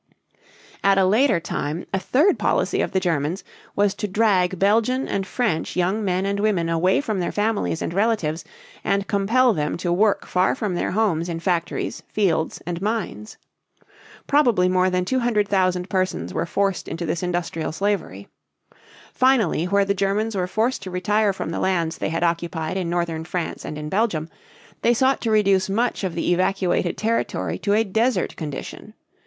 [0.83, 3.43] At a later time, a third policy of the Germans
[3.75, 7.93] was to drag Belgian and French young men and women away from their families and
[7.93, 8.43] relatives
[8.83, 13.37] and compel them to work far from their homes in factories, fields, and mines.
[14.25, 18.27] Probably more than two hundred thousand persons were forced into this industrial slavery.
[19.13, 22.89] Finally, where the Germans were forced to retire from the lands they had occupied in
[22.89, 24.29] northern France and in Belgium,
[24.81, 28.95] they sought to reduce much of the evacuated territory to a desert condition.